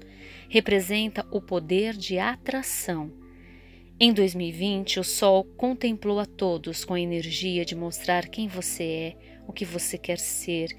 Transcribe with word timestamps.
Representa 0.49 1.25
o 1.31 1.41
poder 1.41 1.95
de 1.95 2.19
atração. 2.19 3.11
Em 3.99 4.13
2020, 4.13 4.99
o 4.99 5.03
Sol 5.03 5.43
contemplou 5.43 6.19
a 6.19 6.25
todos 6.25 6.83
com 6.83 6.93
a 6.93 6.99
energia 6.99 7.63
de 7.63 7.75
mostrar 7.75 8.27
quem 8.27 8.47
você 8.47 8.83
é, 8.83 9.17
o 9.47 9.53
que 9.53 9.63
você 9.63 9.97
quer 9.97 10.19
ser, 10.19 10.69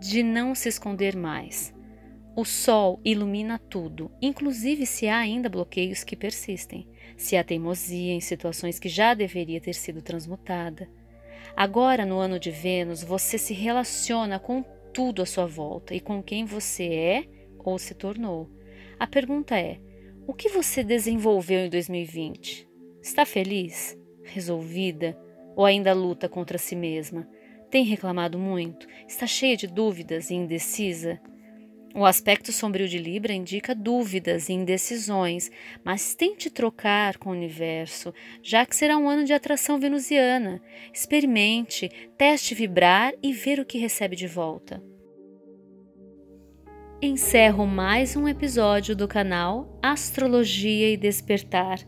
de 0.00 0.22
não 0.22 0.54
se 0.54 0.68
esconder 0.68 1.14
mais. 1.14 1.74
O 2.34 2.44
Sol 2.44 3.00
ilumina 3.04 3.58
tudo, 3.58 4.10
inclusive 4.20 4.86
se 4.86 5.08
há 5.08 5.18
ainda 5.18 5.48
bloqueios 5.48 6.04
que 6.04 6.16
persistem 6.16 6.86
se 7.16 7.36
há 7.36 7.42
teimosia 7.42 8.12
em 8.12 8.20
situações 8.20 8.78
que 8.78 8.88
já 8.88 9.14
deveria 9.14 9.60
ter 9.60 9.74
sido 9.74 10.02
transmutada. 10.02 10.88
Agora, 11.56 12.04
no 12.04 12.18
ano 12.18 12.38
de 12.38 12.50
Vênus, 12.50 13.02
você 13.02 13.38
se 13.38 13.54
relaciona 13.54 14.38
com 14.38 14.62
tudo 14.92 15.22
à 15.22 15.26
sua 15.26 15.46
volta 15.46 15.94
e 15.94 16.00
com 16.00 16.22
quem 16.22 16.44
você 16.44 16.84
é 16.84 17.24
ou 17.66 17.78
se 17.78 17.94
tornou. 17.94 18.48
A 18.98 19.06
pergunta 19.06 19.58
é: 19.58 19.80
o 20.26 20.32
que 20.32 20.48
você 20.48 20.82
desenvolveu 20.82 21.66
em 21.66 21.68
2020? 21.68 22.66
Está 23.02 23.26
feliz? 23.26 23.98
Resolvida? 24.22 25.18
Ou 25.54 25.64
ainda 25.64 25.92
luta 25.92 26.28
contra 26.28 26.58
si 26.58 26.74
mesma? 26.74 27.28
Tem 27.70 27.84
reclamado 27.84 28.38
muito? 28.38 28.86
Está 29.06 29.26
cheia 29.26 29.56
de 29.56 29.66
dúvidas 29.66 30.30
e 30.30 30.34
indecisa? 30.34 31.20
O 31.94 32.04
aspecto 32.04 32.52
sombrio 32.52 32.86
de 32.86 32.98
Libra 32.98 33.32
indica 33.32 33.74
dúvidas 33.74 34.50
e 34.50 34.52
indecisões, 34.52 35.50
mas 35.82 36.14
tente 36.14 36.50
trocar 36.50 37.16
com 37.16 37.30
o 37.30 37.32
universo, 37.32 38.12
já 38.42 38.66
que 38.66 38.76
será 38.76 38.98
um 38.98 39.08
ano 39.08 39.24
de 39.24 39.32
atração 39.32 39.80
venusiana. 39.80 40.60
Experimente, 40.92 41.88
teste 42.18 42.54
vibrar 42.54 43.14
e 43.22 43.32
ver 43.32 43.58
o 43.58 43.64
que 43.64 43.78
recebe 43.78 44.14
de 44.14 44.26
volta. 44.26 44.82
Encerro 47.06 47.68
mais 47.68 48.16
um 48.16 48.26
episódio 48.26 48.96
do 48.96 49.06
canal 49.06 49.78
Astrologia 49.80 50.90
e 50.90 50.96
Despertar. 50.96 51.78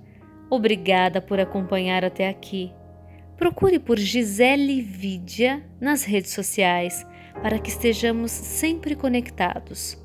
Obrigada 0.49 1.21
por 1.21 1.41
acompanhar 1.41 2.05
até 2.05 2.29
aqui. 2.29 2.73
Procure 3.37 3.81
por 3.81 3.99
Gisele 3.99 4.81
Vidia 4.81 5.61
nas 5.81 6.05
redes 6.05 6.31
sociais 6.31 7.05
para 7.43 7.59
que 7.59 7.69
estejamos 7.69 8.31
sempre 8.31 8.95
conectados. 8.95 9.99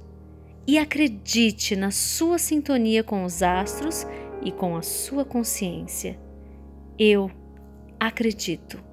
E 0.66 0.80
acredite 0.80 1.76
na 1.76 1.92
sua 1.92 2.40
sintonia 2.40 3.04
com 3.04 3.24
os 3.24 3.44
astros 3.44 4.08
e 4.42 4.52
com 4.52 4.76
a 4.76 4.82
sua 4.82 5.24
consciência. 5.24 6.20
Eu 6.98 7.30
acredito. 8.00 8.84